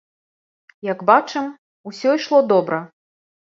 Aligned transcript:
Як 0.91 0.99
бачым, 1.09 1.45
усё 1.93 2.17
ішло 2.19 2.43
добра. 2.55 2.83